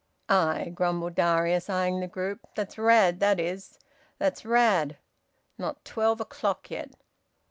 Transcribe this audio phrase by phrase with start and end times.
[0.29, 2.39] "Aye!" grumbled Darius, eyeing the group.
[2.55, 3.77] "That's Rad, that is!
[4.17, 4.97] That's Rad!
[5.59, 6.95] Not twelve o'clock yet!"